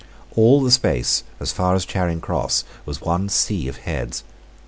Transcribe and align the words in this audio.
All 0.35 0.63
the 0.63 0.71
space 0.71 1.21
as 1.39 1.51
far 1.51 1.75
as 1.75 1.85
Charing 1.85 2.21
Cross 2.21 2.63
was 2.87 3.01
one 3.01 3.29
sea 3.29 3.67
of 3.67 3.77
heads. 3.85 4.23